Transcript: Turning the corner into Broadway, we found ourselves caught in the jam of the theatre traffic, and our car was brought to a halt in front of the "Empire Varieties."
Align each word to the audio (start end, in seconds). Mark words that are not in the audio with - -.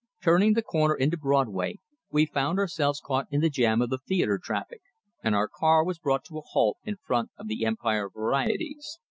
Turning 0.23 0.53
the 0.53 0.63
corner 0.63 0.95
into 0.95 1.15
Broadway, 1.15 1.77
we 2.09 2.25
found 2.25 2.57
ourselves 2.57 2.99
caught 2.99 3.27
in 3.29 3.39
the 3.39 3.51
jam 3.51 3.83
of 3.83 3.91
the 3.91 3.99
theatre 3.99 4.39
traffic, 4.43 4.81
and 5.23 5.35
our 5.35 5.47
car 5.47 5.83
was 5.83 5.99
brought 5.99 6.25
to 6.25 6.39
a 6.39 6.47
halt 6.53 6.79
in 6.83 6.95
front 7.05 7.29
of 7.37 7.47
the 7.47 7.63
"Empire 7.67 8.09
Varieties." 8.09 8.97